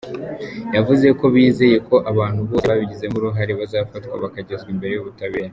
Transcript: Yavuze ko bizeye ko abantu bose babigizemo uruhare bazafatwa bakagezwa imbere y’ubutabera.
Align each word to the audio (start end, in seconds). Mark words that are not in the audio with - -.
Yavuze 0.75 1.07
ko 1.19 1.25
bizeye 1.33 1.77
ko 1.87 1.95
abantu 2.11 2.39
bose 2.49 2.65
babigizemo 2.71 3.15
uruhare 3.17 3.51
bazafatwa 3.61 4.13
bakagezwa 4.23 4.69
imbere 4.75 4.93
y’ubutabera. 4.95 5.49